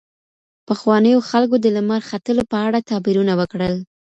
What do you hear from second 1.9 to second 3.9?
ختلو په اړه تعبیرونه وکړل.